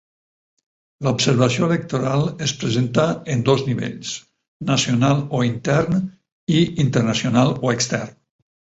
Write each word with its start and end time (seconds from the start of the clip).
L'observació 1.07 1.67
electoral 1.71 2.23
es 2.47 2.55
presenta 2.63 3.05
en 3.35 3.45
dos 3.51 3.63
nivells: 3.69 4.17
nacional 4.73 5.25
o 5.41 5.45
intern 5.53 6.05
i 6.59 6.67
internacional 6.89 7.59
o 7.67 7.79
extern. 7.81 8.23